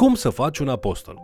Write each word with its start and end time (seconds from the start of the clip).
Cum 0.00 0.14
să 0.14 0.30
faci 0.30 0.58
un 0.58 0.68
apostol? 0.68 1.20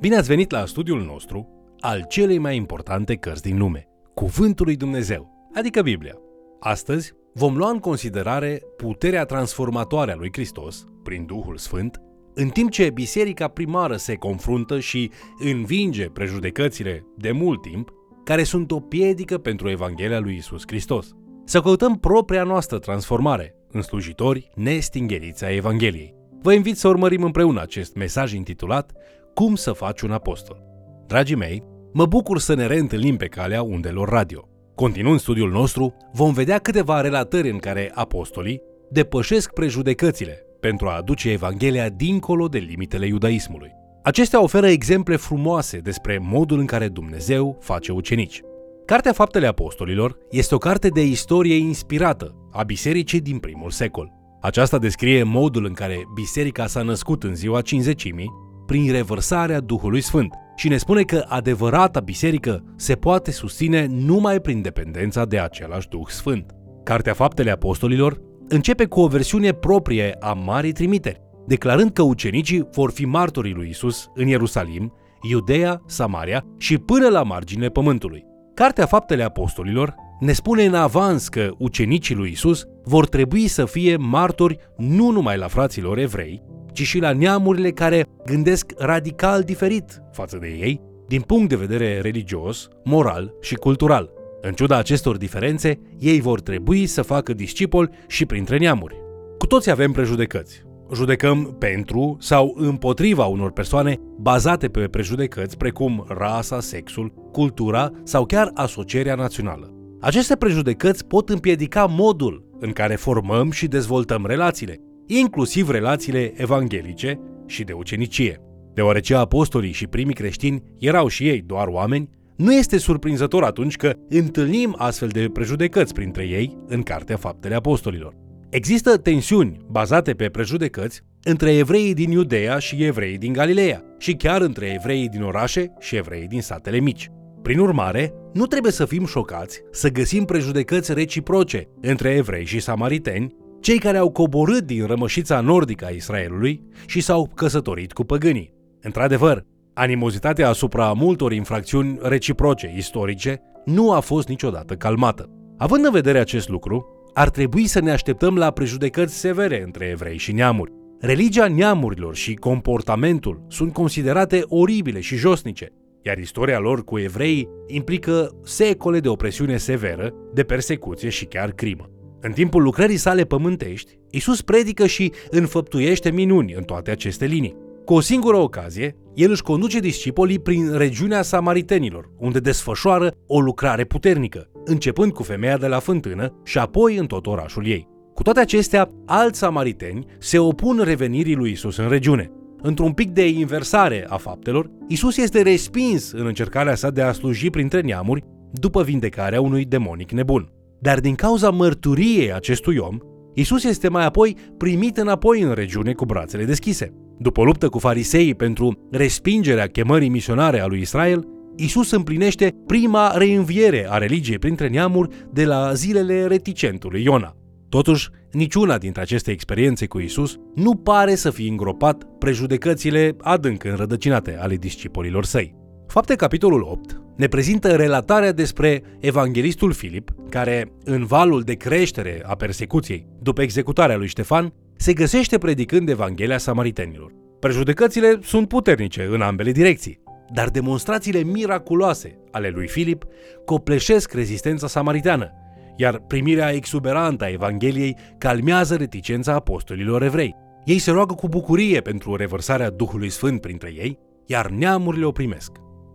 Bine 0.00 0.16
ați 0.16 0.28
venit 0.28 0.50
la 0.50 0.66
studiul 0.66 1.04
nostru 1.04 1.48
al 1.80 2.04
celei 2.08 2.38
mai 2.38 2.56
importante 2.56 3.14
cărți 3.14 3.42
din 3.42 3.58
lume, 3.58 3.88
Cuvântul 4.14 4.66
lui 4.66 4.76
Dumnezeu, 4.76 5.50
adică 5.54 5.82
Biblia. 5.82 6.14
Astăzi 6.60 7.12
vom 7.34 7.56
lua 7.56 7.70
în 7.70 7.78
considerare 7.78 8.62
puterea 8.76 9.24
transformatoare 9.24 10.12
a 10.12 10.16
lui 10.16 10.28
Hristos, 10.32 10.84
prin 11.02 11.26
Duhul 11.26 11.56
Sfânt, 11.56 12.00
în 12.34 12.48
timp 12.48 12.70
ce 12.70 12.90
biserica 12.90 13.48
primară 13.48 13.96
se 13.96 14.14
confruntă 14.14 14.80
și 14.80 15.10
învinge 15.38 16.08
prejudecățile 16.08 17.06
de 17.16 17.32
mult 17.32 17.62
timp, 17.62 17.92
care 18.24 18.42
sunt 18.42 18.70
o 18.70 18.80
piedică 18.80 19.38
pentru 19.38 19.70
Evanghelia 19.70 20.18
lui 20.18 20.36
Isus 20.36 20.62
Hristos. 20.66 21.14
Să 21.44 21.60
căutăm 21.60 21.98
propria 21.98 22.42
noastră 22.42 22.78
transformare 22.78 23.54
în 23.70 23.82
slujitori 23.82 24.50
nestingheriți 24.54 25.44
a 25.44 25.54
Evangheliei. 25.54 26.14
Vă 26.46 26.52
invit 26.52 26.76
să 26.76 26.88
urmărim 26.88 27.22
împreună 27.22 27.60
acest 27.60 27.94
mesaj 27.94 28.32
intitulat 28.32 28.92
Cum 29.34 29.54
să 29.54 29.72
faci 29.72 30.00
un 30.00 30.10
apostol. 30.10 30.62
Dragii 31.06 31.36
mei, 31.36 31.62
mă 31.92 32.06
bucur 32.06 32.38
să 32.38 32.54
ne 32.54 32.66
reîntâlnim 32.66 33.16
pe 33.16 33.26
calea 33.26 33.62
undelor 33.62 34.08
radio. 34.08 34.48
Continuând 34.74 35.20
studiul 35.20 35.50
nostru, 35.50 35.96
vom 36.12 36.32
vedea 36.32 36.58
câteva 36.58 37.00
relatări 37.00 37.50
în 37.50 37.58
care 37.58 37.90
apostolii 37.94 38.62
depășesc 38.90 39.52
prejudecățile 39.52 40.46
pentru 40.60 40.86
a 40.86 40.96
aduce 40.96 41.30
Evanghelia 41.30 41.88
dincolo 41.88 42.48
de 42.48 42.58
limitele 42.58 43.06
iudaismului. 43.06 43.70
Acestea 44.02 44.42
oferă 44.42 44.66
exemple 44.66 45.16
frumoase 45.16 45.78
despre 45.78 46.18
modul 46.22 46.58
în 46.58 46.66
care 46.66 46.88
Dumnezeu 46.88 47.58
face 47.60 47.92
ucenici. 47.92 48.42
Cartea 48.84 49.12
Faptele 49.12 49.46
Apostolilor 49.46 50.18
este 50.30 50.54
o 50.54 50.58
carte 50.58 50.88
de 50.88 51.04
istorie 51.04 51.56
inspirată 51.56 52.48
a 52.52 52.62
bisericii 52.62 53.20
din 53.20 53.38
primul 53.38 53.70
secol. 53.70 54.16
Aceasta 54.46 54.78
descrie 54.78 55.22
modul 55.22 55.64
în 55.64 55.72
care 55.72 56.08
biserica 56.14 56.66
s-a 56.66 56.82
născut 56.82 57.22
în 57.22 57.34
ziua 57.34 57.60
cinzecimii 57.60 58.32
prin 58.66 58.92
revărsarea 58.92 59.60
Duhului 59.60 60.00
Sfânt 60.00 60.34
și 60.56 60.68
ne 60.68 60.76
spune 60.76 61.02
că 61.02 61.24
adevărata 61.28 62.00
biserică 62.00 62.64
se 62.76 62.94
poate 62.94 63.30
susține 63.30 63.86
numai 63.90 64.40
prin 64.40 64.62
dependența 64.62 65.24
de 65.24 65.38
același 65.38 65.88
Duh 65.88 66.06
Sfânt. 66.08 66.54
Cartea 66.84 67.12
Faptele 67.12 67.50
Apostolilor 67.50 68.20
începe 68.48 68.84
cu 68.84 69.00
o 69.00 69.06
versiune 69.06 69.52
proprie 69.52 70.16
a 70.20 70.32
Marii 70.32 70.72
Trimiteri, 70.72 71.20
declarând 71.46 71.90
că 71.90 72.02
ucenicii 72.02 72.68
vor 72.72 72.90
fi 72.90 73.04
martorii 73.04 73.54
lui 73.54 73.68
Isus 73.68 74.10
în 74.14 74.26
Ierusalim, 74.26 74.92
Iudeea, 75.30 75.82
Samaria 75.86 76.44
și 76.58 76.78
până 76.78 77.08
la 77.08 77.22
marginile 77.22 77.68
pământului. 77.68 78.24
Cartea 78.54 78.86
Faptele 78.86 79.22
Apostolilor 79.22 79.94
ne 80.20 80.32
spune 80.32 80.64
în 80.64 80.74
avans 80.74 81.28
că 81.28 81.50
ucenicii 81.58 82.14
lui 82.14 82.30
Isus 82.30 82.64
vor 82.84 83.06
trebui 83.06 83.46
să 83.46 83.64
fie 83.64 83.96
martori 83.96 84.58
nu 84.76 85.10
numai 85.10 85.38
la 85.38 85.48
fraților 85.48 85.98
evrei, 85.98 86.42
ci 86.72 86.82
și 86.82 86.98
la 86.98 87.12
neamurile 87.12 87.70
care 87.70 88.06
gândesc 88.24 88.72
radical 88.78 89.42
diferit 89.42 90.02
față 90.12 90.36
de 90.40 90.46
ei, 90.46 90.80
din 91.08 91.20
punct 91.20 91.48
de 91.48 91.56
vedere 91.56 92.00
religios, 92.00 92.68
moral 92.84 93.34
și 93.40 93.54
cultural. 93.54 94.10
În 94.40 94.52
ciuda 94.52 94.76
acestor 94.76 95.16
diferențe, 95.16 95.80
ei 95.98 96.20
vor 96.20 96.40
trebui 96.40 96.86
să 96.86 97.02
facă 97.02 97.32
discipol 97.32 97.90
și 98.06 98.26
printre 98.26 98.58
neamuri. 98.58 98.96
Cu 99.38 99.46
toți 99.46 99.70
avem 99.70 99.92
prejudecăți. 99.92 100.64
Judecăm 100.94 101.56
pentru 101.58 102.16
sau 102.20 102.54
împotriva 102.56 103.24
unor 103.24 103.52
persoane 103.52 104.00
bazate 104.18 104.68
pe 104.68 104.88
prejudecăți 104.88 105.56
precum 105.56 106.04
rasa, 106.08 106.60
sexul, 106.60 107.12
cultura 107.32 107.90
sau 108.02 108.26
chiar 108.26 108.50
asocierea 108.54 109.14
națională. 109.14 109.75
Aceste 110.00 110.36
prejudecăți 110.36 111.06
pot 111.06 111.28
împiedica 111.28 111.86
modul 111.86 112.44
în 112.60 112.72
care 112.72 112.94
formăm 112.94 113.50
și 113.50 113.66
dezvoltăm 113.66 114.26
relațiile, 114.26 114.80
inclusiv 115.06 115.70
relațiile 115.70 116.32
evanghelice 116.34 117.20
și 117.46 117.64
de 117.64 117.72
ucenicie. 117.72 118.40
Deoarece 118.74 119.14
apostolii 119.14 119.72
și 119.72 119.86
primii 119.86 120.14
creștini 120.14 120.62
erau 120.78 121.08
și 121.08 121.28
ei 121.28 121.42
doar 121.46 121.66
oameni, 121.66 122.08
nu 122.36 122.54
este 122.54 122.78
surprinzător 122.78 123.44
atunci 123.44 123.76
că 123.76 123.94
întâlnim 124.08 124.74
astfel 124.78 125.08
de 125.08 125.28
prejudecăți 125.32 125.92
printre 125.92 126.24
ei 126.24 126.58
în 126.66 126.82
Cartea 126.82 127.16
Faptele 127.16 127.54
Apostolilor. 127.54 128.14
Există 128.50 128.96
tensiuni 128.96 129.56
bazate 129.70 130.12
pe 130.12 130.28
prejudecăți 130.28 131.00
între 131.22 131.56
evreii 131.56 131.94
din 131.94 132.10
Iudeea 132.10 132.58
și 132.58 132.84
evreii 132.84 133.18
din 133.18 133.32
Galileea 133.32 133.84
și 133.98 134.12
chiar 134.12 134.40
între 134.40 134.72
evreii 134.74 135.08
din 135.08 135.22
orașe 135.22 135.72
și 135.80 135.96
evreii 135.96 136.26
din 136.26 136.40
satele 136.40 136.80
mici. 136.80 137.10
Prin 137.46 137.58
urmare, 137.58 138.14
nu 138.32 138.46
trebuie 138.46 138.72
să 138.72 138.84
fim 138.84 139.04
șocați 139.04 139.62
să 139.70 139.90
găsim 139.90 140.24
prejudecăți 140.24 140.92
reciproce 140.92 141.68
între 141.80 142.10
evrei 142.10 142.44
și 142.44 142.60
samariteni, 142.60 143.34
cei 143.60 143.78
care 143.78 143.96
au 143.96 144.10
coborât 144.10 144.64
din 144.64 144.86
rămășița 144.86 145.40
nordică 145.40 145.84
a 145.84 145.88
Israelului 145.88 146.62
și 146.86 147.00
s-au 147.00 147.30
căsătorit 147.34 147.92
cu 147.92 148.04
păgânii. 148.04 148.52
Într-adevăr, 148.80 149.42
animozitatea 149.74 150.48
asupra 150.48 150.92
multor 150.92 151.32
infracțiuni 151.32 151.98
reciproce 152.02 152.72
istorice 152.76 153.40
nu 153.64 153.92
a 153.92 154.00
fost 154.00 154.28
niciodată 154.28 154.74
calmată. 154.74 155.30
Având 155.58 155.84
în 155.84 155.92
vedere 155.92 156.18
acest 156.18 156.48
lucru, 156.48 156.86
ar 157.14 157.30
trebui 157.30 157.66
să 157.66 157.80
ne 157.80 157.90
așteptăm 157.90 158.36
la 158.36 158.50
prejudecăți 158.50 159.14
severe 159.14 159.62
între 159.62 159.84
evrei 159.84 160.18
și 160.18 160.32
neamuri. 160.32 160.72
Religia 161.00 161.48
neamurilor 161.48 162.14
și 162.14 162.34
comportamentul 162.34 163.44
sunt 163.48 163.72
considerate 163.72 164.42
oribile 164.48 165.00
și 165.00 165.16
josnice, 165.16 165.72
iar 166.06 166.18
istoria 166.18 166.58
lor 166.58 166.84
cu 166.84 166.98
evrei 166.98 167.48
implică 167.66 168.30
secole 168.44 169.00
de 169.00 169.08
opresiune 169.08 169.56
severă, 169.56 170.14
de 170.34 170.42
persecuție 170.42 171.08
și 171.08 171.24
chiar 171.24 171.50
crimă. 171.50 171.90
În 172.20 172.32
timpul 172.32 172.62
lucrării 172.62 172.96
sale 172.96 173.24
pământești, 173.24 173.98
Isus 174.10 174.42
predică 174.42 174.86
și 174.86 175.12
înfăptuiește 175.30 176.10
minuni 176.10 176.52
în 176.52 176.62
toate 176.62 176.90
aceste 176.90 177.24
linii. 177.24 177.56
Cu 177.84 177.94
o 177.94 178.00
singură 178.00 178.36
ocazie, 178.36 178.96
el 179.14 179.30
își 179.30 179.42
conduce 179.42 179.78
discipolii 179.78 180.38
prin 180.38 180.76
regiunea 180.76 181.22
Samaritenilor, 181.22 182.10
unde 182.18 182.38
desfășoară 182.38 183.14
o 183.26 183.40
lucrare 183.40 183.84
puternică, 183.84 184.50
începând 184.64 185.12
cu 185.12 185.22
femeia 185.22 185.56
de 185.56 185.66
la 185.66 185.78
fântână 185.78 186.40
și 186.44 186.58
apoi 186.58 186.96
în 186.96 187.06
tot 187.06 187.26
orașul 187.26 187.66
ei. 187.66 187.88
Cu 188.14 188.22
toate 188.22 188.40
acestea, 188.40 188.90
alți 189.06 189.38
samariteni 189.38 190.06
se 190.18 190.38
opun 190.38 190.80
revenirii 190.84 191.34
lui 191.34 191.50
Isus 191.50 191.76
în 191.76 191.88
regiune, 191.88 192.30
într-un 192.62 192.92
pic 192.92 193.10
de 193.10 193.28
inversare 193.28 194.06
a 194.08 194.16
faptelor, 194.16 194.70
Isus 194.88 195.16
este 195.16 195.42
respins 195.42 196.12
în 196.12 196.26
încercarea 196.26 196.74
sa 196.74 196.90
de 196.90 197.02
a 197.02 197.12
sluji 197.12 197.50
printre 197.50 197.80
neamuri 197.80 198.24
după 198.52 198.82
vindecarea 198.82 199.40
unui 199.40 199.64
demonic 199.64 200.10
nebun. 200.10 200.48
Dar 200.80 201.00
din 201.00 201.14
cauza 201.14 201.50
mărturiei 201.50 202.32
acestui 202.32 202.76
om, 202.76 202.98
Isus 203.34 203.64
este 203.64 203.88
mai 203.88 204.04
apoi 204.04 204.36
primit 204.56 204.96
înapoi 204.96 205.40
în 205.40 205.52
regiune 205.52 205.92
cu 205.92 206.04
brațele 206.04 206.44
deschise. 206.44 206.92
După 207.18 207.42
luptă 207.42 207.68
cu 207.68 207.78
fariseii 207.78 208.34
pentru 208.34 208.88
respingerea 208.90 209.66
chemării 209.66 210.08
misionare 210.08 210.60
a 210.60 210.66
lui 210.66 210.80
Israel, 210.80 211.26
Isus 211.56 211.90
împlinește 211.90 212.54
prima 212.66 213.16
reînviere 213.16 213.86
a 213.90 213.98
religiei 213.98 214.38
printre 214.38 214.68
neamuri 214.68 215.26
de 215.32 215.44
la 215.44 215.72
zilele 215.72 216.26
reticentului 216.26 217.02
Iona. 217.02 217.36
Totuși, 217.76 218.08
niciuna 218.32 218.78
dintre 218.78 219.02
aceste 219.02 219.30
experiențe 219.30 219.86
cu 219.86 219.98
Isus 219.98 220.38
nu 220.54 220.74
pare 220.74 221.14
să 221.14 221.30
fie 221.30 221.48
îngropat 221.48 222.04
prejudecățile 222.18 223.16
adânc 223.20 223.64
înrădăcinate 223.64 224.36
ale 224.40 224.56
discipolilor 224.56 225.24
săi. 225.24 225.54
Fapte 225.86 226.14
capitolul 226.14 226.62
8 226.62 227.00
ne 227.16 227.26
prezintă 227.26 227.76
relatarea 227.76 228.32
despre 228.32 228.82
evanghelistul 229.00 229.72
Filip, 229.72 230.10
care, 230.28 230.72
în 230.84 231.04
valul 231.04 231.42
de 231.42 231.54
creștere 231.54 232.22
a 232.26 232.34
persecuției 232.34 233.06
după 233.22 233.42
executarea 233.42 233.96
lui 233.96 234.06
Ștefan, 234.06 234.52
se 234.76 234.92
găsește 234.92 235.38
predicând 235.38 235.88
Evanghelia 235.88 236.38
Samaritenilor. 236.38 237.12
Prejudecățile 237.40 238.18
sunt 238.22 238.48
puternice 238.48 239.08
în 239.10 239.20
ambele 239.20 239.52
direcții, 239.52 240.00
dar 240.32 240.48
demonstrațiile 240.48 241.22
miraculoase 241.22 242.18
ale 242.30 242.48
lui 242.48 242.68
Filip 242.68 243.04
copleșesc 243.44 244.12
rezistența 244.12 244.66
samariteană 244.66 245.30
iar 245.76 245.98
primirea 245.98 246.52
exuberantă 246.52 247.24
a 247.24 247.30
Evangheliei 247.30 247.96
calmează 248.18 248.74
reticența 248.74 249.32
apostolilor 249.32 250.02
evrei. 250.02 250.34
Ei 250.64 250.78
se 250.78 250.90
roagă 250.90 251.14
cu 251.14 251.28
bucurie 251.28 251.80
pentru 251.80 252.16
revărsarea 252.16 252.70
Duhului 252.70 253.08
Sfânt 253.08 253.40
printre 253.40 253.72
ei, 253.76 253.98
iar 254.26 254.48
neamurile 254.50 255.04
o 255.04 255.10
primesc. 255.10 255.52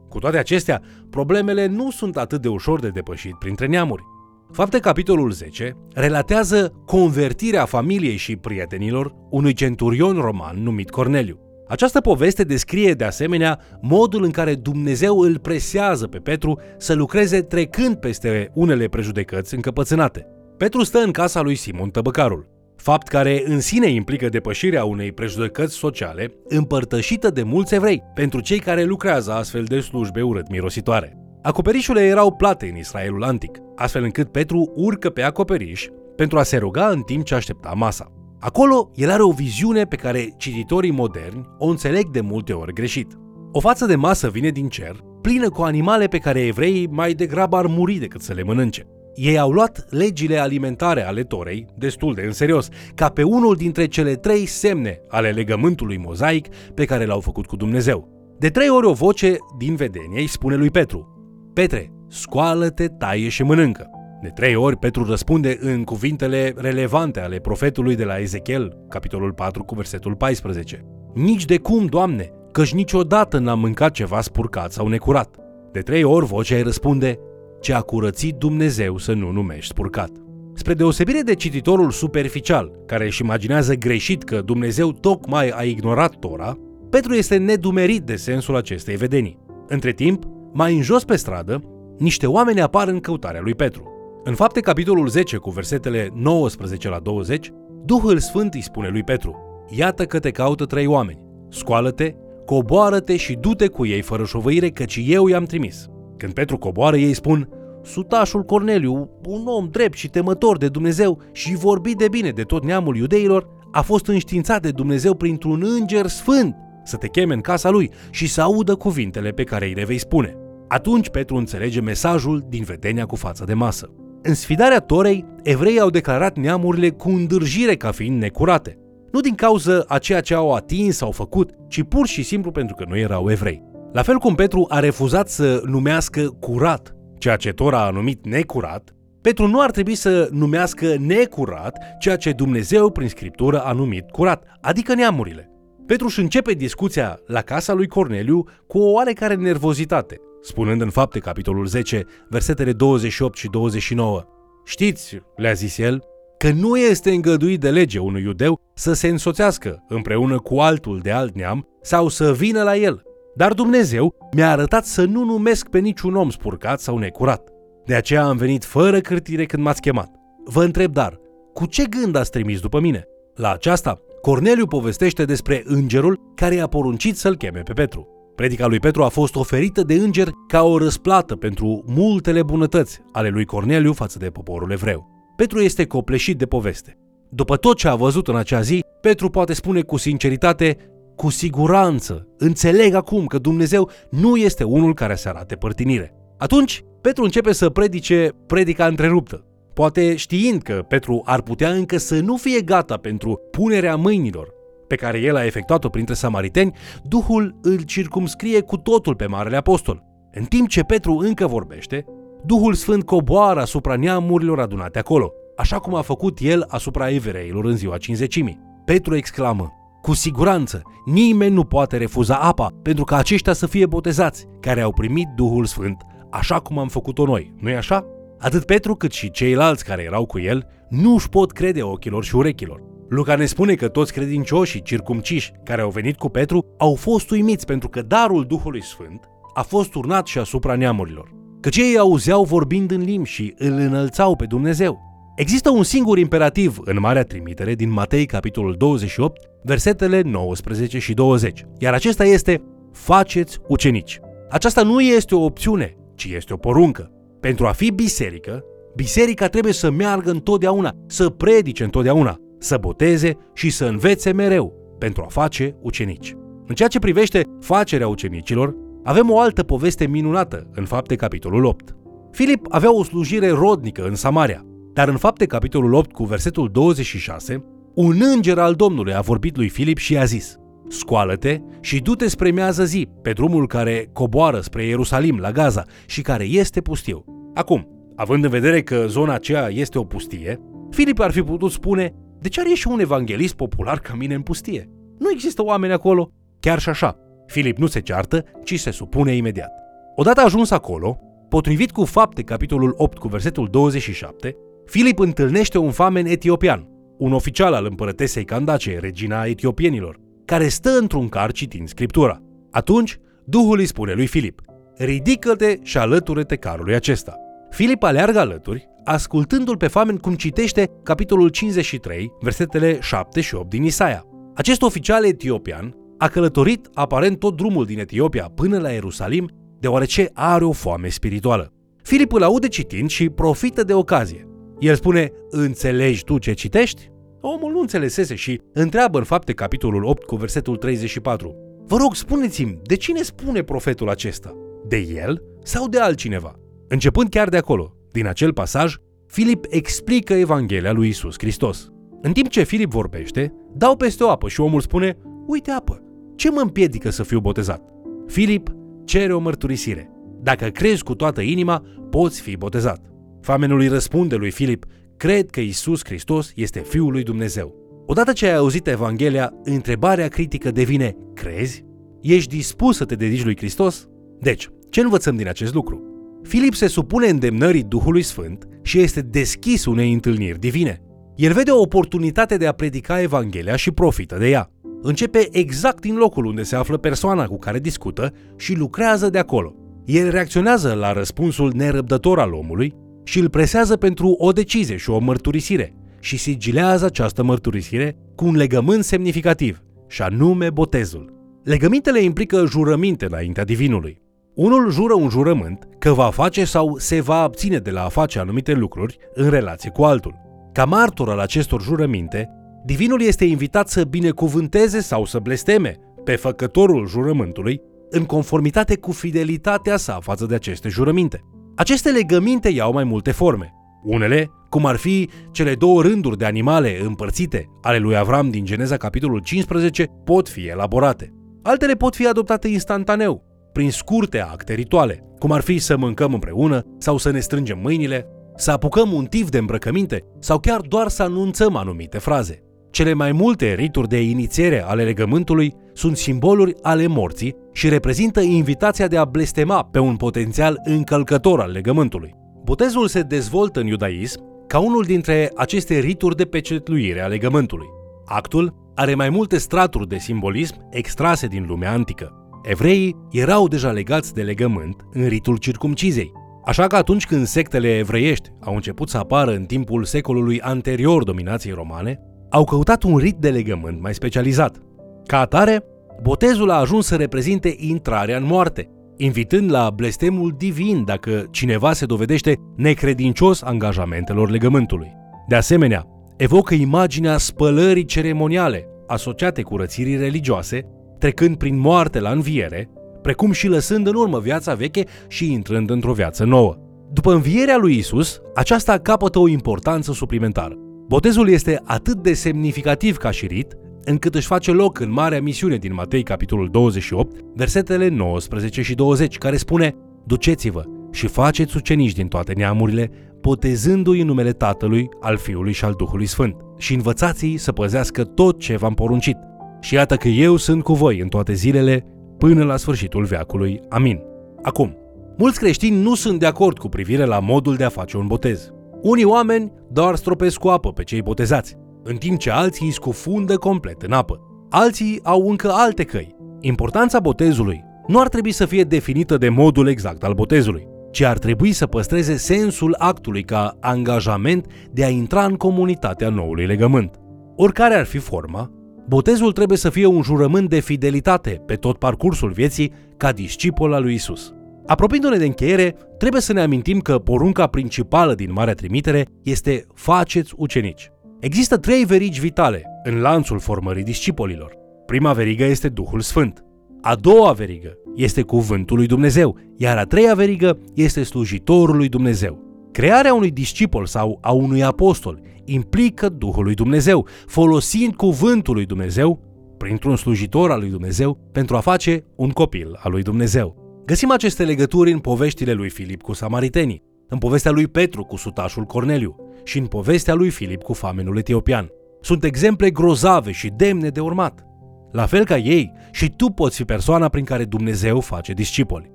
Cu 0.09 0.19
toate 0.19 0.37
acestea, 0.37 0.81
problemele 1.09 1.65
nu 1.65 1.91
sunt 1.91 2.17
atât 2.17 2.41
de 2.41 2.47
ușor 2.47 2.79
de 2.79 2.89
depășit 2.89 3.33
printre 3.33 3.65
neamuri. 3.65 4.03
Fapte 4.51 4.79
capitolul 4.79 5.31
10 5.31 5.77
relatează 5.93 6.73
convertirea 6.85 7.65
familiei 7.65 8.15
și 8.15 8.35
prietenilor 8.35 9.13
unui 9.29 9.53
centurion 9.53 10.15
roman 10.15 10.63
numit 10.63 10.89
Corneliu. 10.89 11.39
Această 11.71 12.01
poveste 12.01 12.43
descrie 12.43 12.93
de 12.93 13.03
asemenea 13.03 13.59
modul 13.81 14.23
în 14.23 14.31
care 14.31 14.55
Dumnezeu 14.55 15.19
îl 15.19 15.39
presează 15.39 16.07
pe 16.07 16.17
Petru 16.17 16.59
să 16.77 16.93
lucreze 16.93 17.41
trecând 17.41 17.95
peste 17.95 18.51
unele 18.53 18.87
prejudecăți 18.87 19.55
încăpățânate. 19.55 20.27
Petru 20.57 20.83
stă 20.83 20.99
în 20.99 21.11
casa 21.11 21.41
lui 21.41 21.55
Simon 21.55 21.89
Tăbăcarul, 21.89 22.47
fapt 22.75 23.07
care 23.07 23.43
în 23.45 23.59
sine 23.59 23.87
implică 23.87 24.29
depășirea 24.29 24.83
unei 24.83 25.11
prejudecăți 25.11 25.73
sociale 25.73 26.33
împărtășită 26.47 27.29
de 27.29 27.43
mulți 27.43 27.75
evrei 27.75 28.03
pentru 28.13 28.39
cei 28.39 28.59
care 28.59 28.83
lucrează 28.83 29.31
astfel 29.31 29.63
de 29.63 29.79
slujbe 29.79 30.21
urât 30.21 30.49
mirositoare. 30.49 31.17
Acoperișurile 31.41 32.05
erau 32.05 32.31
plate 32.31 32.69
în 32.71 32.77
Israelul 32.77 33.23
antic, 33.23 33.57
astfel 33.75 34.03
încât 34.03 34.31
Petru 34.31 34.71
urcă 34.75 35.09
pe 35.09 35.21
acoperiș 35.21 35.87
pentru 36.15 36.39
a 36.39 36.43
se 36.43 36.57
ruga 36.57 36.87
în 36.87 37.01
timp 37.01 37.25
ce 37.25 37.35
aștepta 37.35 37.73
masa. 37.75 38.20
Acolo, 38.43 38.91
el 38.95 39.09
are 39.09 39.23
o 39.23 39.31
viziune 39.31 39.83
pe 39.83 39.95
care 39.95 40.33
cititorii 40.37 40.91
moderni 40.91 41.49
o 41.57 41.67
înțeleg 41.67 42.09
de 42.09 42.21
multe 42.21 42.53
ori 42.53 42.73
greșit. 42.73 43.17
O 43.51 43.59
față 43.59 43.85
de 43.85 43.95
masă 43.95 44.29
vine 44.29 44.49
din 44.49 44.67
cer, 44.67 44.95
plină 45.21 45.49
cu 45.49 45.61
animale 45.61 46.07
pe 46.07 46.17
care 46.17 46.45
evreii 46.45 46.87
mai 46.87 47.13
degrabă 47.13 47.57
ar 47.57 47.65
muri 47.65 47.95
decât 47.95 48.21
să 48.21 48.33
le 48.33 48.43
mănânce. 48.43 48.87
Ei 49.15 49.39
au 49.39 49.51
luat 49.51 49.85
legile 49.89 50.37
alimentare 50.37 51.05
ale 51.05 51.23
Torei, 51.23 51.65
destul 51.77 52.13
de 52.13 52.21
în 52.21 52.31
serios, 52.31 52.69
ca 52.95 53.09
pe 53.09 53.23
unul 53.23 53.55
dintre 53.55 53.85
cele 53.85 54.15
trei 54.15 54.45
semne 54.45 55.01
ale 55.09 55.29
legământului 55.29 55.97
mozaic 55.97 56.47
pe 56.73 56.85
care 56.85 57.05
l-au 57.05 57.19
făcut 57.19 57.45
cu 57.45 57.55
Dumnezeu. 57.55 58.07
De 58.39 58.49
trei 58.49 58.69
ori 58.69 58.85
o 58.85 58.93
voce 58.93 59.35
din 59.57 59.75
vedenie 59.75 60.19
îi 60.19 60.27
spune 60.27 60.55
lui 60.55 60.69
Petru, 60.69 61.07
Petre, 61.53 61.91
scoală-te, 62.07 62.87
taie 62.87 63.29
și 63.29 63.43
mănâncă. 63.43 63.89
De 64.21 64.29
trei 64.29 64.55
ori 64.55 64.77
Petru 64.77 65.03
răspunde 65.03 65.57
în 65.59 65.83
cuvintele 65.83 66.53
relevante 66.57 67.19
ale 67.19 67.39
profetului 67.39 67.95
de 67.95 68.03
la 68.03 68.19
Ezechiel, 68.19 68.77
capitolul 68.89 69.33
4 69.33 69.63
cu 69.63 69.75
versetul 69.75 70.15
14. 70.15 70.85
Nici 71.13 71.45
de 71.45 71.57
cum, 71.57 71.85
Doamne, 71.85 72.31
căci 72.51 72.73
niciodată 72.73 73.39
n-am 73.39 73.59
mâncat 73.59 73.91
ceva 73.91 74.21
spurcat 74.21 74.71
sau 74.71 74.87
necurat. 74.87 75.35
De 75.71 75.79
trei 75.79 76.03
ori 76.03 76.25
vocea 76.25 76.55
îi 76.55 76.61
răspunde, 76.61 77.19
ce 77.61 77.73
a 77.73 77.81
curățit 77.81 78.35
Dumnezeu 78.35 78.97
să 78.97 79.13
nu 79.13 79.31
numești 79.31 79.71
spurcat. 79.71 80.09
Spre 80.53 80.73
deosebire 80.73 81.21
de 81.21 81.35
cititorul 81.35 81.91
superficial, 81.91 82.71
care 82.85 83.05
își 83.05 83.21
imaginează 83.21 83.73
greșit 83.73 84.23
că 84.23 84.41
Dumnezeu 84.41 84.91
tocmai 84.91 85.49
a 85.49 85.63
ignorat 85.63 86.15
Tora, 86.15 86.57
Petru 86.89 87.13
este 87.13 87.37
nedumerit 87.37 88.01
de 88.01 88.15
sensul 88.15 88.55
acestei 88.55 88.95
vedenii. 88.95 89.39
Între 89.67 89.91
timp, 89.91 90.23
mai 90.53 90.75
în 90.75 90.81
jos 90.81 91.03
pe 91.03 91.15
stradă, 91.15 91.63
niște 91.97 92.27
oameni 92.27 92.61
apar 92.61 92.87
în 92.87 92.99
căutarea 92.99 93.41
lui 93.41 93.55
Petru. 93.55 93.90
În 94.23 94.35
fapte 94.35 94.59
capitolul 94.59 95.07
10 95.07 95.37
cu 95.37 95.49
versetele 95.49 96.09
19 96.13 96.89
la 96.89 96.99
20, 96.99 97.51
Duhul 97.85 98.17
Sfânt 98.17 98.53
îi 98.53 98.61
spune 98.61 98.87
lui 98.87 99.03
Petru, 99.03 99.35
Iată 99.69 100.05
că 100.05 100.19
te 100.19 100.31
caută 100.31 100.65
trei 100.65 100.85
oameni, 100.85 101.25
scoală-te, 101.49 102.13
coboară-te 102.45 103.17
și 103.17 103.35
du-te 103.35 103.67
cu 103.67 103.85
ei 103.85 104.01
fără 104.01 104.23
șovăire, 104.23 104.69
căci 104.69 104.99
eu 105.05 105.27
i-am 105.27 105.43
trimis. 105.43 105.85
Când 106.17 106.33
Petru 106.33 106.57
coboară, 106.57 106.97
ei 106.97 107.13
spun, 107.13 107.49
Sutașul 107.83 108.43
Corneliu, 108.43 109.09
un 109.27 109.41
om 109.45 109.67
drept 109.69 109.97
și 109.97 110.09
temător 110.09 110.57
de 110.57 110.67
Dumnezeu 110.67 111.21
și 111.31 111.55
vorbit 111.55 111.97
de 111.97 112.07
bine 112.07 112.29
de 112.29 112.43
tot 112.43 112.63
neamul 112.63 112.97
iudeilor, 112.97 113.47
a 113.71 113.81
fost 113.81 114.07
înștiințat 114.07 114.61
de 114.61 114.71
Dumnezeu 114.71 115.13
printr-un 115.13 115.63
înger 115.79 116.07
sfânt 116.07 116.55
să 116.83 116.97
te 116.97 117.07
cheme 117.07 117.33
în 117.33 117.41
casa 117.41 117.69
lui 117.69 117.91
și 118.09 118.27
să 118.27 118.41
audă 118.41 118.75
cuvintele 118.75 119.29
pe 119.29 119.43
care 119.43 119.65
îi 119.65 119.73
le 119.73 119.85
vei 119.85 119.97
spune. 119.97 120.35
Atunci 120.67 121.09
Petru 121.09 121.35
înțelege 121.35 121.81
mesajul 121.81 122.45
din 122.49 122.63
vedenia 122.63 123.05
cu 123.05 123.15
față 123.15 123.43
de 123.43 123.53
masă. 123.53 123.89
În 124.23 124.33
sfidarea 124.33 124.79
Torei, 124.79 125.25
evreii 125.43 125.79
au 125.79 125.89
declarat 125.89 126.37
neamurile 126.37 126.89
cu 126.89 127.09
îndârjire 127.09 127.75
ca 127.75 127.91
fiind 127.91 128.21
necurate. 128.21 128.77
Nu 129.11 129.19
din 129.19 129.35
cauza 129.35 129.83
a 129.87 129.97
ceea 129.97 130.21
ce 130.21 130.33
au 130.33 130.53
atins 130.53 130.95
sau 130.95 131.11
făcut, 131.11 131.51
ci 131.67 131.83
pur 131.83 132.07
și 132.07 132.23
simplu 132.23 132.51
pentru 132.51 132.75
că 132.75 132.85
nu 132.87 132.97
erau 132.97 133.31
evrei. 133.31 133.63
La 133.91 134.01
fel 134.01 134.17
cum 134.17 134.35
Petru 134.35 134.65
a 134.69 134.79
refuzat 134.79 135.29
să 135.29 135.61
numească 135.65 136.37
curat 136.39 136.95
ceea 137.17 137.35
ce 137.35 137.51
Tora 137.51 137.85
a 137.85 137.89
numit 137.89 138.25
necurat, 138.25 138.95
Petru 139.21 139.47
nu 139.47 139.61
ar 139.61 139.71
trebui 139.71 139.95
să 139.95 140.29
numească 140.31 140.95
necurat 140.99 141.77
ceea 141.99 142.15
ce 142.15 142.31
Dumnezeu 142.31 142.89
prin 142.89 143.07
Scriptură 143.07 143.59
a 143.59 143.71
numit 143.71 144.09
curat, 144.09 144.43
adică 144.61 144.93
neamurile. 144.95 145.49
Petru 145.85 146.05
își 146.05 146.19
începe 146.19 146.53
discuția 146.53 147.19
la 147.25 147.41
casa 147.41 147.73
lui 147.73 147.87
Corneliu 147.87 148.43
cu 148.67 148.79
o 148.79 148.91
oarecare 148.91 149.35
nervozitate, 149.35 150.19
spunând 150.41 150.81
în 150.81 150.89
fapte 150.89 151.19
capitolul 151.19 151.65
10, 151.65 152.05
versetele 152.29 152.73
28 152.73 153.37
și 153.37 153.47
29. 153.47 154.23
Știți, 154.65 155.21
le-a 155.35 155.53
zis 155.53 155.77
el, 155.77 156.03
că 156.37 156.51
nu 156.51 156.77
este 156.77 157.11
îngăduit 157.11 157.59
de 157.59 157.69
lege 157.69 157.99
unui 157.99 158.21
iudeu 158.21 158.59
să 158.73 158.93
se 158.93 159.07
însoțească 159.07 159.83
împreună 159.87 160.39
cu 160.39 160.59
altul 160.59 160.99
de 160.99 161.11
alt 161.11 161.35
neam 161.35 161.67
sau 161.81 162.07
să 162.07 162.33
vină 162.33 162.63
la 162.63 162.75
el. 162.75 163.01
Dar 163.35 163.53
Dumnezeu 163.53 164.15
mi-a 164.33 164.51
arătat 164.51 164.85
să 164.85 165.05
nu 165.05 165.23
numesc 165.23 165.69
pe 165.69 165.79
niciun 165.79 166.15
om 166.15 166.29
spurcat 166.29 166.79
sau 166.79 166.97
necurat. 166.97 167.49
De 167.85 167.95
aceea 167.95 168.25
am 168.25 168.37
venit 168.37 168.63
fără 168.63 168.99
cârtire 168.99 169.45
când 169.45 169.63
m-ați 169.63 169.81
chemat. 169.81 170.11
Vă 170.45 170.63
întreb 170.63 170.93
dar, 170.93 171.19
cu 171.53 171.65
ce 171.65 171.85
gând 171.85 172.15
ați 172.15 172.31
trimis 172.31 172.59
după 172.59 172.79
mine? 172.79 173.07
La 173.35 173.51
aceasta, 173.51 173.99
Corneliu 174.21 174.67
povestește 174.67 175.25
despre 175.25 175.61
îngerul 175.65 176.19
care 176.35 176.55
i-a 176.55 176.67
poruncit 176.67 177.17
să-l 177.17 177.35
cheme 177.35 177.59
pe 177.59 177.73
Petru. 177.73 178.07
Predica 178.41 178.67
lui 178.67 178.79
Petru 178.79 179.03
a 179.03 179.07
fost 179.07 179.35
oferită 179.35 179.83
de 179.83 179.93
înger 179.93 180.29
ca 180.47 180.63
o 180.63 180.77
răsplată 180.77 181.35
pentru 181.35 181.83
multele 181.87 182.43
bunătăți 182.43 183.01
ale 183.11 183.29
lui 183.29 183.45
Corneliu 183.45 183.93
față 183.93 184.17
de 184.17 184.29
poporul 184.29 184.71
evreu. 184.71 185.07
Petru 185.35 185.59
este 185.59 185.85
copleșit 185.85 186.37
de 186.37 186.45
poveste. 186.45 186.97
După 187.29 187.57
tot 187.57 187.77
ce 187.77 187.87
a 187.87 187.95
văzut 187.95 188.27
în 188.27 188.35
acea 188.35 188.61
zi, 188.61 188.83
Petru 189.01 189.29
poate 189.29 189.53
spune 189.53 189.81
cu 189.81 189.97
sinceritate, 189.97 190.77
cu 191.15 191.29
siguranță, 191.29 192.27
înțeleg 192.37 192.93
acum 192.93 193.25
că 193.25 193.37
Dumnezeu 193.37 193.89
nu 194.09 194.35
este 194.35 194.63
unul 194.63 194.93
care 194.93 195.15
să 195.15 195.29
arate 195.29 195.55
părtinire. 195.55 196.13
Atunci, 196.37 196.83
Petru 197.01 197.23
începe 197.23 197.51
să 197.51 197.69
predice 197.69 198.31
predica 198.47 198.85
întreruptă. 198.85 199.45
Poate 199.73 200.15
știind 200.15 200.61
că 200.61 200.85
Petru 200.87 201.21
ar 201.25 201.41
putea 201.41 201.71
încă 201.71 201.97
să 201.97 202.19
nu 202.19 202.35
fie 202.37 202.61
gata 202.61 202.97
pentru 202.97 203.39
punerea 203.51 203.95
mâinilor 203.95 204.59
pe 204.91 204.97
care 204.97 205.19
el 205.19 205.35
a 205.35 205.45
efectuat-o 205.45 205.89
printre 205.89 206.13
samariteni, 206.13 206.75
Duhul 207.03 207.55
îl 207.61 207.81
circumscrie 207.81 208.61
cu 208.61 208.77
totul 208.77 209.15
pe 209.15 209.25
Marele 209.25 209.57
Apostol. 209.57 210.03
În 210.31 210.43
timp 210.43 210.67
ce 210.67 210.83
Petru 210.83 211.17
încă 211.17 211.47
vorbește, 211.47 212.05
Duhul 212.45 212.73
Sfânt 212.73 213.03
coboară 213.03 213.61
asupra 213.61 213.95
neamurilor 213.95 214.59
adunate 214.59 214.99
acolo, 214.99 215.33
așa 215.57 215.79
cum 215.79 215.95
a 215.95 216.01
făcut 216.01 216.37
el 216.41 216.65
asupra 216.67 217.09
evreilor 217.09 217.65
în 217.65 217.75
ziua 217.75 217.97
cinzecimii. 217.97 218.59
Petru 218.85 219.15
exclamă, 219.15 219.71
cu 220.01 220.13
siguranță, 220.13 220.81
nimeni 221.05 221.53
nu 221.53 221.63
poate 221.63 221.97
refuza 221.97 222.35
apa 222.35 222.69
pentru 222.81 223.03
ca 223.03 223.17
aceștia 223.17 223.53
să 223.53 223.67
fie 223.67 223.85
botezați, 223.85 224.47
care 224.59 224.81
au 224.81 224.91
primit 224.91 225.27
Duhul 225.35 225.65
Sfânt, 225.65 226.01
așa 226.31 226.59
cum 226.59 226.77
am 226.77 226.87
făcut-o 226.87 227.25
noi, 227.25 227.53
nu-i 227.59 227.75
așa? 227.75 228.05
Atât 228.39 228.65
Petru 228.65 228.95
cât 228.95 229.11
și 229.11 229.31
ceilalți 229.31 229.85
care 229.85 230.03
erau 230.03 230.25
cu 230.25 230.39
el 230.39 230.67
nu 230.89 231.13
își 231.13 231.29
pot 231.29 231.51
crede 231.51 231.81
ochilor 231.81 232.23
și 232.23 232.35
urechilor. 232.35 232.90
Luca 233.13 233.35
ne 233.35 233.45
spune 233.45 233.75
că 233.75 233.87
toți 233.87 234.13
credincioșii 234.13 234.81
circumciși 234.81 235.51
care 235.63 235.81
au 235.81 235.89
venit 235.89 236.17
cu 236.17 236.29
Petru 236.29 236.65
au 236.77 236.95
fost 236.95 237.31
uimiți 237.31 237.65
pentru 237.65 237.89
că 237.89 238.01
darul 238.01 238.45
Duhului 238.45 238.83
Sfânt 238.83 239.29
a 239.53 239.61
fost 239.61 239.89
turnat 239.89 240.27
și 240.27 240.37
asupra 240.37 240.75
neamurilor. 240.75 241.31
Căci 241.59 241.77
ei 241.77 241.97
auzeau 241.97 242.43
vorbind 242.43 242.91
în 242.91 243.01
limbi 243.01 243.29
și 243.29 243.53
îl 243.57 243.71
înălțau 243.71 244.35
pe 244.35 244.45
Dumnezeu. 244.45 244.99
Există 245.35 245.69
un 245.69 245.83
singur 245.83 246.17
imperativ 246.17 246.77
în 246.83 246.99
Marea 246.99 247.23
Trimitere 247.23 247.75
din 247.75 247.89
Matei, 247.89 248.25
capitolul 248.25 248.75
28, 248.77 249.41
versetele 249.63 250.21
19 250.21 250.99
și 250.99 251.13
20, 251.13 251.65
iar 251.77 251.93
acesta 251.93 252.25
este 252.25 252.63
Faceți 252.91 253.57
ucenici. 253.67 254.19
Aceasta 254.49 254.83
nu 254.83 255.01
este 255.01 255.35
o 255.35 255.43
opțiune, 255.43 255.95
ci 256.15 256.25
este 256.25 256.53
o 256.53 256.57
poruncă. 256.57 257.11
Pentru 257.39 257.67
a 257.67 257.71
fi 257.71 257.91
biserică, 257.91 258.63
biserica 258.95 259.47
trebuie 259.47 259.73
să 259.73 259.89
meargă 259.89 260.31
întotdeauna, 260.31 260.93
să 261.07 261.29
predice 261.29 261.83
întotdeauna, 261.83 262.39
să 262.61 262.77
boteze 262.77 263.37
și 263.53 263.69
să 263.69 263.85
învețe 263.85 264.31
mereu 264.31 264.73
pentru 264.97 265.23
a 265.25 265.29
face 265.29 265.75
ucenici. 265.81 266.35
În 266.67 266.75
ceea 266.75 266.89
ce 266.89 266.99
privește 266.99 267.43
facerea 267.59 268.07
ucenicilor, 268.07 268.75
avem 269.03 269.29
o 269.29 269.39
altă 269.39 269.63
poveste 269.63 270.07
minunată 270.07 270.69
în 270.71 270.85
fapte 270.85 271.15
capitolul 271.15 271.65
8. 271.65 271.95
Filip 272.31 272.65
avea 272.69 272.93
o 272.93 273.03
slujire 273.03 273.49
rodnică 273.49 274.05
în 274.07 274.15
Samaria, 274.15 274.65
dar 274.93 275.07
în 275.07 275.17
fapte 275.17 275.45
capitolul 275.45 275.93
8 275.93 276.11
cu 276.11 276.23
versetul 276.23 276.69
26, 276.71 277.65
un 277.95 278.21
înger 278.33 278.57
al 278.57 278.73
Domnului 278.73 279.13
a 279.13 279.21
vorbit 279.21 279.57
lui 279.57 279.69
Filip 279.69 279.97
și 279.97 280.13
i-a 280.13 280.23
zis 280.23 280.55
Scoală-te 280.87 281.59
și 281.81 281.99
du-te 281.99 282.27
spre 282.27 282.51
miază 282.51 282.83
zi, 282.83 283.09
pe 283.21 283.31
drumul 283.31 283.67
care 283.67 284.09
coboară 284.13 284.59
spre 284.59 284.85
Ierusalim, 284.85 285.37
la 285.37 285.51
Gaza, 285.51 285.83
și 286.05 286.21
care 286.21 286.43
este 286.43 286.81
pustiu. 286.81 287.23
Acum, 287.53 287.87
având 288.15 288.43
în 288.43 288.49
vedere 288.49 288.81
că 288.81 289.05
zona 289.07 289.33
aceea 289.33 289.69
este 289.69 289.97
o 289.97 290.03
pustie, 290.03 290.59
Filip 290.89 291.19
ar 291.19 291.31
fi 291.31 291.41
putut 291.41 291.71
spune 291.71 292.13
De 292.41 292.49
ce 292.49 292.59
ar 292.59 292.65
ieși 292.65 292.87
un 292.87 292.99
evanghelist 292.99 293.53
popular 293.53 293.99
ca 293.99 294.13
mine 294.13 294.33
în 294.33 294.41
pustie? 294.41 294.89
Nu 295.19 295.31
există 295.31 295.63
oameni 295.63 295.93
acolo. 295.93 296.31
Chiar 296.59 296.79
și 296.79 296.89
așa, 296.89 297.17
Filip 297.45 297.77
nu 297.77 297.87
se 297.87 297.99
ceartă, 297.99 298.43
ci 298.63 298.79
se 298.79 298.91
supune 298.91 299.35
imediat. 299.35 299.71
Odată 300.15 300.41
ajuns 300.41 300.71
acolo, 300.71 301.19
potrivit 301.49 301.91
cu 301.91 302.05
fapte 302.05 302.41
capitolul 302.41 302.93
8 302.97 303.17
cu 303.17 303.27
versetul 303.27 303.67
27, 303.71 304.55
Filip 304.85 305.19
întâlnește 305.19 305.77
un 305.77 305.91
famen 305.91 306.25
etiopian, 306.25 306.87
un 307.17 307.33
oficial 307.33 307.73
al 307.73 307.85
împărătesei 307.85 308.45
Candace, 308.45 308.99
regina 308.99 309.43
etiopienilor, 309.43 310.19
care 310.45 310.67
stă 310.67 310.89
într-un 310.99 311.29
car 311.29 311.51
citind 311.51 311.87
scriptura. 311.87 312.41
Atunci, 312.71 313.19
Duhul 313.45 313.79
îi 313.79 313.85
spune 313.85 314.13
lui 314.13 314.27
Filip, 314.27 314.61
ridică-te 314.97 315.75
și 315.83 315.97
alătură-te 315.97 316.55
carului 316.55 316.95
acesta. 316.95 317.35
Filip 317.69 318.03
aleargă 318.03 318.39
alături, 318.39 318.89
ascultându-l 319.03 319.77
pe 319.77 319.87
famen 319.87 320.17
cum 320.17 320.35
citește 320.35 320.91
capitolul 321.03 321.49
53, 321.49 322.31
versetele 322.41 322.99
7 322.99 323.41
și 323.41 323.55
8 323.55 323.69
din 323.69 323.83
Isaia. 323.83 324.25
Acest 324.55 324.81
oficial 324.81 325.25
etiopian 325.25 325.95
a 326.17 326.27
călătorit 326.27 326.89
aparent 326.93 327.39
tot 327.39 327.55
drumul 327.55 327.85
din 327.85 327.99
Etiopia 327.99 328.51
până 328.55 328.79
la 328.79 328.89
Ierusalim, 328.89 329.49
deoarece 329.79 330.29
are 330.33 330.63
o 330.63 330.71
foame 330.71 331.07
spirituală. 331.07 331.73
Filip 332.03 332.31
îl 332.31 332.43
aude 332.43 332.67
citind 332.67 333.09
și 333.09 333.29
profită 333.29 333.83
de 333.83 333.93
ocazie. 333.93 334.47
El 334.79 334.95
spune, 334.95 335.31
înțelegi 335.49 336.23
tu 336.23 336.37
ce 336.37 336.53
citești? 336.53 337.09
Omul 337.41 337.71
nu 337.71 337.79
înțelesese 337.79 338.35
și 338.35 338.61
întreabă 338.73 339.17
în 339.17 339.23
fapte 339.23 339.53
capitolul 339.53 340.03
8 340.03 340.23
cu 340.23 340.35
versetul 340.35 340.75
34. 340.75 341.55
Vă 341.85 341.97
rog, 341.97 342.15
spuneți-mi, 342.15 342.79
de 342.83 342.95
cine 342.95 343.21
spune 343.21 343.61
profetul 343.61 344.09
acesta? 344.09 344.53
De 344.87 344.97
el 344.97 345.41
sau 345.63 345.87
de 345.87 345.99
altcineva? 345.99 346.55
Începând 346.87 347.29
chiar 347.29 347.49
de 347.49 347.57
acolo, 347.57 347.95
din 348.11 348.27
acel 348.27 348.53
pasaj, 348.53 348.95
Filip 349.27 349.65
explică 349.69 350.33
Evanghelia 350.33 350.91
lui 350.91 351.07
Isus 351.07 351.35
Hristos. 351.37 351.91
În 352.21 352.31
timp 352.31 352.47
ce 352.47 352.63
Filip 352.63 352.91
vorbește, 352.91 353.53
dau 353.75 353.95
peste 353.95 354.23
o 354.23 354.29
apă 354.29 354.47
și 354.47 354.61
omul 354.61 354.81
spune, 354.81 355.17
uite 355.47 355.71
apă, 355.71 356.01
ce 356.35 356.51
mă 356.51 356.59
împiedică 356.61 357.09
să 357.09 357.23
fiu 357.23 357.39
botezat? 357.39 357.81
Filip 358.27 358.69
cere 359.05 359.33
o 359.33 359.39
mărturisire. 359.39 360.11
Dacă 360.41 360.65
crezi 360.65 361.03
cu 361.03 361.15
toată 361.15 361.41
inima, 361.41 361.83
poți 362.09 362.41
fi 362.41 362.57
botezat. 362.57 363.05
Famenul 363.41 363.79
îi 363.79 363.87
răspunde 363.87 364.35
lui 364.35 364.51
Filip, 364.51 364.85
cred 365.17 365.49
că 365.49 365.59
Isus 365.59 366.01
Hristos 366.03 366.51
este 366.55 366.79
Fiul 366.79 367.11
lui 367.11 367.23
Dumnezeu. 367.23 367.75
Odată 368.05 368.31
ce 368.31 368.45
ai 368.45 368.55
auzit 368.55 368.87
Evanghelia, 368.87 369.53
întrebarea 369.63 370.27
critică 370.27 370.71
devine, 370.71 371.15
crezi? 371.33 371.85
Ești 372.21 372.55
dispus 372.55 372.95
să 372.95 373.05
te 373.05 373.15
dedici 373.15 373.43
lui 373.43 373.57
Hristos? 373.57 374.07
Deci, 374.39 374.69
ce 374.89 375.01
învățăm 375.01 375.35
din 375.35 375.47
acest 375.47 375.73
lucru? 375.73 376.10
Filip 376.43 376.73
se 376.73 376.87
supune 376.87 377.27
îndemnării 377.27 377.83
Duhului 377.83 378.21
Sfânt 378.21 378.67
și 378.81 378.99
este 378.99 379.21
deschis 379.21 379.85
unei 379.85 380.13
întâlniri 380.13 380.59
divine. 380.59 381.01
El 381.35 381.53
vede 381.53 381.71
o 381.71 381.81
oportunitate 381.81 382.57
de 382.57 382.67
a 382.67 382.71
predica 382.71 383.21
Evanghelia 383.21 383.75
și 383.75 383.91
profită 383.91 384.37
de 384.37 384.49
ea. 384.49 384.71
Începe 385.01 385.47
exact 385.51 386.01
din 386.01 386.15
locul 386.15 386.45
unde 386.45 386.63
se 386.63 386.75
află 386.75 386.97
persoana 386.97 387.45
cu 387.45 387.57
care 387.57 387.79
discută 387.79 388.33
și 388.57 388.75
lucrează 388.75 389.29
de 389.29 389.37
acolo. 389.37 389.75
El 390.05 390.29
reacționează 390.29 390.93
la 390.93 391.13
răspunsul 391.13 391.71
nerăbdător 391.75 392.39
al 392.39 392.53
omului 392.53 392.93
și 393.23 393.39
îl 393.39 393.49
presează 393.49 393.97
pentru 393.97 394.35
o 394.37 394.51
decizie 394.51 394.97
și 394.97 395.09
o 395.09 395.19
mărturisire 395.19 395.95
și 396.19 396.37
sigilează 396.37 397.05
această 397.05 397.43
mărturisire 397.43 398.17
cu 398.35 398.45
un 398.45 398.55
legământ 398.55 399.03
semnificativ, 399.03 399.81
și 400.07 400.21
anume 400.21 400.69
botezul. 400.69 401.33
Legămintele 401.63 402.21
implică 402.21 402.65
jurăminte 402.67 403.25
înaintea 403.25 403.63
divinului. 403.63 404.20
Unul 404.55 404.91
jură 404.91 405.13
un 405.13 405.29
jurământ 405.29 405.87
că 405.99 406.13
va 406.13 406.29
face 406.29 406.65
sau 406.65 406.97
se 406.97 407.21
va 407.21 407.41
abține 407.41 407.77
de 407.77 407.91
la 407.91 408.03
a 408.03 408.09
face 408.09 408.39
anumite 408.39 408.73
lucruri 408.73 409.17
în 409.33 409.49
relație 409.49 409.89
cu 409.89 410.03
altul. 410.03 410.35
Ca 410.71 410.85
martor 410.85 411.29
al 411.29 411.39
acestor 411.39 411.81
jurăminte, 411.81 412.49
divinul 412.85 413.21
este 413.21 413.45
invitat 413.45 413.89
să 413.89 414.03
binecuvânteze 414.03 414.99
sau 414.99 415.25
să 415.25 415.39
blesteme 415.39 415.95
pe 416.23 416.35
făcătorul 416.35 417.07
jurământului 417.07 417.81
în 418.09 418.25
conformitate 418.25 418.97
cu 418.97 419.11
fidelitatea 419.11 419.97
sa 419.97 420.19
față 420.21 420.45
de 420.45 420.55
aceste 420.55 420.89
jurăminte. 420.89 421.41
Aceste 421.75 422.09
legăminte 422.09 422.69
iau 422.69 422.93
mai 422.93 423.03
multe 423.03 423.31
forme. 423.31 423.73
Unele, 424.03 424.49
cum 424.69 424.85
ar 424.85 424.95
fi 424.95 425.29
cele 425.51 425.75
două 425.75 426.01
rânduri 426.01 426.37
de 426.37 426.45
animale 426.45 426.99
împărțite 427.03 427.69
ale 427.81 427.97
lui 427.97 428.17
Avram 428.17 428.49
din 428.49 428.65
Geneza 428.65 428.97
capitolul 428.97 429.39
15, 429.39 430.05
pot 430.23 430.49
fi 430.49 430.67
elaborate. 430.67 431.33
Altele 431.63 431.93
pot 431.93 432.15
fi 432.15 432.27
adoptate 432.27 432.67
instantaneu, 432.67 433.50
prin 433.71 433.91
scurte 433.91 434.39
acte 434.39 434.73
rituale, 434.73 435.23
cum 435.39 435.51
ar 435.51 435.61
fi 435.61 435.77
să 435.77 435.97
mâncăm 435.97 436.33
împreună 436.33 436.85
sau 436.97 437.17
să 437.17 437.31
ne 437.31 437.39
strângem 437.39 437.79
mâinile, 437.81 438.27
să 438.55 438.71
apucăm 438.71 439.13
un 439.13 439.25
tif 439.25 439.49
de 439.49 439.57
îmbrăcăminte 439.57 440.23
sau 440.39 440.59
chiar 440.59 440.81
doar 440.81 441.07
să 441.07 441.23
anunțăm 441.23 441.75
anumite 441.75 442.17
fraze. 442.17 442.63
Cele 442.91 443.13
mai 443.13 443.31
multe 443.31 443.73
rituri 443.73 444.07
de 444.07 444.21
inițiere 444.21 444.83
ale 444.83 445.03
legământului 445.03 445.73
sunt 445.93 446.17
simboluri 446.17 446.75
ale 446.81 447.07
morții 447.07 447.55
și 447.73 447.89
reprezintă 447.89 448.41
invitația 448.41 449.07
de 449.07 449.17
a 449.17 449.25
blestema 449.25 449.83
pe 449.83 449.99
un 449.99 450.15
potențial 450.15 450.81
încălcător 450.83 451.59
al 451.59 451.71
legământului. 451.71 452.35
Botezul 452.63 453.07
se 453.07 453.21
dezvoltă 453.21 453.79
în 453.79 453.87
iudaism 453.87 454.49
ca 454.67 454.79
unul 454.79 455.03
dintre 455.03 455.51
aceste 455.55 455.99
rituri 455.99 456.35
de 456.35 456.45
pecetluire 456.45 457.21
a 457.21 457.27
legământului. 457.27 457.87
Actul 458.25 458.75
are 458.95 459.15
mai 459.15 459.29
multe 459.29 459.57
straturi 459.57 460.07
de 460.07 460.17
simbolism 460.17 460.87
extrase 460.89 461.47
din 461.47 461.65
lumea 461.67 461.91
antică. 461.91 462.40
Evreii 462.61 463.15
erau 463.31 463.67
deja 463.67 463.91
legați 463.91 464.33
de 464.33 464.41
legământ 464.41 465.05
în 465.11 465.27
ritul 465.27 465.57
circumcizei, 465.57 466.31
așa 466.65 466.87
că 466.87 466.95
atunci 466.95 467.25
când 467.25 467.45
sectele 467.45 467.97
evreiești 467.97 468.49
au 468.59 468.75
început 468.75 469.09
să 469.09 469.17
apară 469.17 469.51
în 469.51 469.63
timpul 469.63 470.03
secolului 470.03 470.61
anterior 470.61 471.23
dominației 471.23 471.73
romane, 471.73 472.19
au 472.49 472.63
căutat 472.63 473.03
un 473.03 473.17
rit 473.17 473.35
de 473.35 473.49
legământ 473.49 474.01
mai 474.01 474.13
specializat. 474.13 474.77
Ca 475.25 475.39
atare, 475.39 475.83
botezul 476.21 476.71
a 476.71 476.79
ajuns 476.79 477.05
să 477.05 477.15
reprezinte 477.15 477.75
intrarea 477.77 478.37
în 478.37 478.45
moarte, 478.45 478.89
invitând 479.17 479.71
la 479.71 479.89
blestemul 479.95 480.53
divin 480.57 481.03
dacă 481.05 481.47
cineva 481.51 481.93
se 481.93 482.05
dovedește 482.05 482.55
necredincios 482.75 483.61
angajamentelor 483.61 484.49
legământului. 484.49 485.11
De 485.47 485.55
asemenea, 485.55 486.05
evocă 486.37 486.73
imaginea 486.73 487.37
spălării 487.37 488.05
ceremoniale 488.05 488.85
asociate 489.07 489.61
cu 489.61 489.77
rățirii 489.77 490.17
religioase, 490.17 490.85
trecând 491.21 491.57
prin 491.57 491.79
moarte 491.79 492.19
la 492.19 492.29
înviere, 492.29 492.89
precum 493.21 493.51
și 493.51 493.67
lăsând 493.67 494.07
în 494.07 494.15
urmă 494.15 494.39
viața 494.39 494.73
veche 494.73 495.03
și 495.27 495.51
intrând 495.51 495.89
într-o 495.89 496.13
viață 496.13 496.43
nouă. 496.43 496.77
După 497.13 497.33
învierea 497.33 497.77
lui 497.77 497.97
Isus, 497.97 498.41
aceasta 498.55 498.97
capătă 498.97 499.39
o 499.39 499.47
importanță 499.47 500.13
suplimentară. 500.13 500.75
Botezul 501.07 501.49
este 501.49 501.81
atât 501.83 502.17
de 502.17 502.33
semnificativ 502.33 503.17
ca 503.17 503.31
și 503.31 503.47
rit, 503.47 503.77
încât 504.03 504.35
își 504.35 504.47
face 504.47 504.71
loc 504.71 504.99
în 504.99 505.11
Marea 505.11 505.41
Misiune 505.41 505.77
din 505.77 505.93
Matei, 505.93 506.23
capitolul 506.23 506.69
28, 506.69 507.39
versetele 507.55 508.07
19 508.07 508.81
și 508.81 508.95
20, 508.95 509.37
care 509.37 509.57
spune 509.57 509.95
Duceți-vă 510.25 510.83
și 511.11 511.27
faceți 511.27 511.77
ucenici 511.77 512.13
din 512.13 512.27
toate 512.27 512.53
neamurile, 512.53 513.11
botezându-i 513.41 514.21
în 514.21 514.27
numele 514.27 514.51
Tatălui, 514.51 515.09
al 515.19 515.37
Fiului 515.37 515.73
și 515.73 515.85
al 515.85 515.93
Duhului 515.97 516.25
Sfânt 516.25 516.55
și 516.77 516.93
învățați-i 516.93 517.57
să 517.57 517.71
păzească 517.71 518.23
tot 518.23 518.59
ce 518.59 518.77
v-am 518.77 518.93
poruncit. 518.93 519.37
Și 519.81 519.93
iată 519.93 520.15
că 520.15 520.27
eu 520.27 520.55
sunt 520.55 520.83
cu 520.83 520.93
voi 520.93 521.19
în 521.19 521.27
toate 521.27 521.53
zilele, 521.53 522.05
până 522.37 522.63
la 522.63 522.77
sfârșitul 522.77 523.23
veacului. 523.23 523.81
Amin. 523.89 524.21
Acum, 524.61 524.97
mulți 525.37 525.59
creștini 525.59 526.01
nu 526.01 526.15
sunt 526.15 526.39
de 526.39 526.45
acord 526.45 526.77
cu 526.77 526.89
privire 526.89 527.25
la 527.25 527.39
modul 527.39 527.75
de 527.75 527.83
a 527.83 527.89
face 527.89 528.17
un 528.17 528.27
botez. 528.27 528.71
Unii 529.01 529.23
oameni 529.23 529.71
doar 529.91 530.15
stropesc 530.15 530.57
cu 530.57 530.67
apă 530.67 530.91
pe 530.91 531.03
cei 531.03 531.21
botezați, 531.21 531.77
în 532.03 532.15
timp 532.15 532.39
ce 532.39 532.51
alții 532.51 532.85
îi 532.85 532.91
scufundă 532.91 533.57
complet 533.57 534.01
în 534.01 534.11
apă. 534.11 534.39
Alții 534.69 535.19
au 535.23 535.49
încă 535.49 535.71
alte 535.71 536.03
căi. 536.03 536.35
Importanța 536.59 537.19
botezului 537.19 537.83
nu 538.07 538.19
ar 538.19 538.27
trebui 538.27 538.51
să 538.51 538.65
fie 538.65 538.83
definită 538.83 539.37
de 539.37 539.49
modul 539.49 539.87
exact 539.87 540.23
al 540.23 540.33
botezului, 540.33 540.87
ci 541.11 541.21
ar 541.21 541.37
trebui 541.37 541.71
să 541.71 541.85
păstreze 541.85 542.37
sensul 542.37 542.95
actului 542.97 543.43
ca 543.43 543.77
angajament 543.79 544.65
de 544.91 545.03
a 545.03 545.09
intra 545.09 545.45
în 545.45 545.55
comunitatea 545.55 546.29
noului 546.29 546.65
legământ. 546.65 547.19
Oricare 547.55 547.93
ar 547.93 548.05
fi 548.05 548.17
forma, 548.17 548.71
botezul 549.11 549.51
trebuie 549.51 549.77
să 549.77 549.89
fie 549.89 550.05
un 550.05 550.21
jurământ 550.21 550.69
de 550.69 550.79
fidelitate 550.79 551.61
pe 551.65 551.75
tot 551.75 551.97
parcursul 551.97 552.51
vieții 552.51 552.91
ca 553.17 553.31
discipol 553.31 553.93
al 553.93 554.03
lui 554.03 554.13
Isus. 554.13 554.53
Apropiindu-ne 554.85 555.37
de 555.37 555.45
încheiere, 555.45 555.95
trebuie 556.17 556.41
să 556.41 556.53
ne 556.53 556.61
amintim 556.61 556.99
că 556.99 557.17
porunca 557.17 557.67
principală 557.67 558.35
din 558.35 558.51
Marea 558.51 558.73
Trimitere 558.73 559.25
este 559.43 559.85
faceți 559.93 560.53
ucenici. 560.57 561.11
Există 561.39 561.77
trei 561.77 562.05
verigi 562.05 562.39
vitale 562.39 562.83
în 563.03 563.21
lanțul 563.21 563.59
formării 563.59 564.03
discipolilor. 564.03 564.77
Prima 565.05 565.33
verigă 565.33 565.63
este 565.63 565.89
Duhul 565.89 566.19
Sfânt. 566.19 566.63
A 567.01 567.15
doua 567.15 567.51
verigă 567.51 567.97
este 568.15 568.41
Cuvântul 568.41 568.97
lui 568.97 569.07
Dumnezeu, 569.07 569.57
iar 569.77 569.97
a 569.97 570.03
treia 570.03 570.33
verigă 570.33 570.77
este 570.93 571.23
slujitorul 571.23 571.95
lui 571.95 572.09
Dumnezeu. 572.09 572.59
Crearea 572.91 573.33
unui 573.33 573.51
discipol 573.51 574.05
sau 574.05 574.37
a 574.41 574.51
unui 574.51 574.83
apostol 574.83 575.41
implică 575.65 576.29
Duhul 576.29 576.63
lui 576.63 576.73
Dumnezeu, 576.73 577.27
folosind 577.45 578.15
Cuvântul 578.15 578.73
lui 578.73 578.85
Dumnezeu 578.85 579.39
printr-un 579.77 580.15
slujitor 580.15 580.71
al 580.71 580.79
lui 580.79 580.89
Dumnezeu 580.89 581.49
pentru 581.51 581.75
a 581.75 581.79
face 581.79 582.25
un 582.35 582.49
copil 582.49 582.99
al 582.99 583.11
lui 583.11 583.21
Dumnezeu. 583.21 583.75
Găsim 584.05 584.31
aceste 584.31 584.63
legături 584.63 585.11
în 585.11 585.19
poveștile 585.19 585.73
lui 585.73 585.89
Filip 585.89 586.21
cu 586.21 586.33
samaritenii, 586.33 587.03
în 587.27 587.37
povestea 587.37 587.71
lui 587.71 587.87
Petru 587.87 588.23
cu 588.23 588.35
sutașul 588.37 588.83
Corneliu 588.83 589.35
și 589.63 589.77
în 589.77 589.85
povestea 589.85 590.33
lui 590.33 590.49
Filip 590.49 590.81
cu 590.81 590.93
famenul 590.93 591.37
etiopian. 591.37 591.89
Sunt 592.21 592.43
exemple 592.43 592.89
grozave 592.89 593.51
și 593.51 593.69
demne 593.75 594.09
de 594.09 594.19
urmat. 594.19 594.65
La 595.11 595.25
fel 595.25 595.45
ca 595.45 595.57
ei, 595.57 595.91
și 596.11 596.29
tu 596.29 596.49
poți 596.49 596.75
fi 596.75 596.83
persoana 596.83 597.27
prin 597.29 597.43
care 597.43 597.65
Dumnezeu 597.65 598.19
face 598.19 598.53
discipoli. 598.53 599.11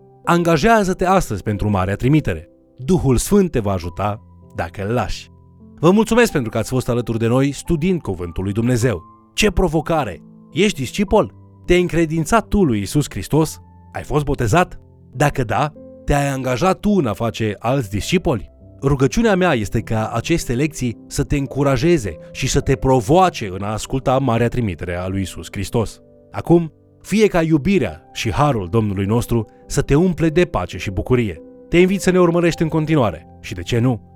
Angajează-te 0.24 1.04
astăzi 1.04 1.42
pentru 1.42 1.70
marea 1.70 1.96
trimitere. 1.96 2.48
Duhul 2.76 3.16
Sfânt 3.16 3.50
te 3.50 3.58
va 3.58 3.72
ajuta 3.72 4.22
dacă 4.54 4.86
îl 4.86 4.92
lași. 4.92 5.28
Vă 5.78 5.90
mulțumesc 5.90 6.32
pentru 6.32 6.50
că 6.50 6.58
ați 6.58 6.70
fost 6.70 6.88
alături 6.88 7.18
de 7.18 7.26
noi 7.26 7.52
studiind 7.52 8.00
Cuvântul 8.00 8.44
lui 8.44 8.52
Dumnezeu. 8.52 9.02
Ce 9.34 9.50
provocare! 9.50 10.22
Ești 10.52 10.80
discipol? 10.80 11.34
Te-ai 11.64 11.80
încredințat 11.80 12.48
tu 12.48 12.64
lui 12.64 12.80
Isus 12.80 13.06
Hristos? 13.08 13.60
Ai 13.92 14.02
fost 14.02 14.24
botezat? 14.24 14.80
Dacă 15.12 15.44
da, 15.44 15.72
te-ai 16.04 16.28
angajat 16.28 16.80
tu 16.80 16.90
în 16.90 17.06
a 17.06 17.12
face 17.12 17.56
alți 17.58 17.90
discipoli? 17.90 18.50
Rugăciunea 18.82 19.36
mea 19.36 19.54
este 19.54 19.80
ca 19.80 20.10
aceste 20.14 20.54
lecții 20.54 20.96
să 21.06 21.24
te 21.24 21.36
încurajeze 21.36 22.16
și 22.32 22.48
să 22.48 22.60
te 22.60 22.76
provoace 22.76 23.48
în 23.52 23.62
a 23.62 23.72
asculta 23.72 24.18
marea 24.18 24.48
trimitere 24.48 24.96
a 24.96 25.08
lui 25.08 25.20
Isus 25.20 25.46
Hristos. 25.50 26.00
Acum, 26.30 26.72
fie 27.00 27.26
ca 27.26 27.42
iubirea 27.42 28.10
și 28.12 28.32
harul 28.32 28.68
Domnului 28.70 29.06
nostru 29.06 29.44
să 29.66 29.82
te 29.82 29.94
umple 29.94 30.28
de 30.28 30.44
pace 30.44 30.78
și 30.78 30.90
bucurie. 30.90 31.40
Te 31.68 31.78
invit 31.78 32.00
să 32.00 32.10
ne 32.10 32.20
urmărești 32.20 32.62
în 32.62 32.68
continuare 32.68 33.26
și, 33.40 33.54
de 33.54 33.62
ce 33.62 33.78
nu, 33.78 34.15